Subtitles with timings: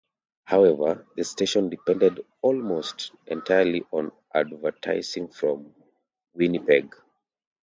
[0.45, 5.75] However, the station depended almost entirely on advertising from
[6.33, 6.95] Winnipeg.